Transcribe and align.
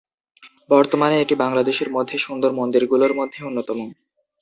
বর্তমানে 0.69 1.15
এটি 1.19 1.35
বাংলাদেশের 1.35 1.89
মধ্যে 1.91 2.15
সুন্দর 2.17 2.51
মন্দির 2.59 2.83
গুলোর 2.91 3.13
মধ্যে 3.15 3.39
অন্যতম। 3.43 3.79